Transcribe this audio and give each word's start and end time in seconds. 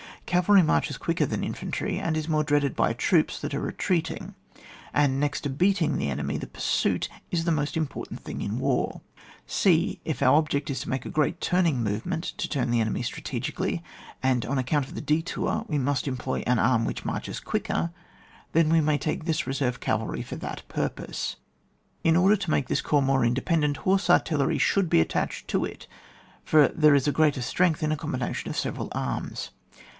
Cavalry 0.25 0.63
marches 0.63 0.97
quicker 0.97 1.25
than 1.25 1.43
infantry, 1.43 1.99
and 1.99 2.15
is 2.15 2.29
more 2.29 2.43
dreaded 2.43 2.73
by 2.73 2.93
troops 2.93 3.39
that 3.39 3.53
are 3.53 3.59
retreating. 3.59 4.33
And 4.93 5.19
next 5.19 5.41
to 5.41 5.49
beating 5.49 5.97
the 5.97 6.09
enemy, 6.09 6.37
the 6.37 6.47
pursuit 6.47 7.07
is 7.29 7.43
the 7.43 7.51
most 7.51 7.75
important 7.77 8.21
thing 8.21 8.41
in 8.41 8.57
war. 8.57 9.01
{e) 9.67 9.99
If 10.05 10.23
our 10.23 10.35
object 10.37 10.69
is 10.71 10.79
to 10.81 10.89
make 10.89 11.05
a 11.05 11.09
great 11.09 11.39
turning 11.41 11.83
movement 11.83 12.23
(to 12.37 12.47
turn 12.47 12.71
the 12.71 12.79
enemy 12.81 13.03
strategically), 13.03 13.83
and 14.23 14.43
on 14.45 14.57
account 14.57 14.85
of 14.87 14.95
the 14.95 15.01
detour 15.01 15.65
we 15.67 15.77
must 15.77 16.07
employ 16.07 16.39
an 16.47 16.57
arm 16.59 16.85
which 16.85 17.05
marches 17.05 17.39
quicker, 17.41 17.91
then 18.53 18.69
we 18.69 18.81
may 18.81 18.97
take 18.97 19.25
this 19.25 19.45
reserve 19.45 19.81
cavalry 19.81 20.23
for 20.23 20.37
the 20.37 20.57
purpose. 20.69 21.35
In 22.03 22.15
order 22.15 22.37
to 22.37 22.49
make 22.51 22.69
this 22.69 22.81
corps 22.81 23.03
more 23.03 23.25
inde 23.25 23.45
pendent, 23.45 23.77
horse 23.79 24.09
artillery 24.09 24.57
should 24.57 24.89
be 24.89 25.01
attached 25.01 25.47
to 25.49 25.65
it; 25.65 25.87
for 26.43 26.69
there 26.69 26.95
is 26.95 27.07
greater 27.09 27.41
strength 27.41 27.83
in 27.83 27.91
a 27.91 27.97
combination 27.97 28.49
of 28.49 28.57
several 28.57 28.87
arms. 28.93 29.51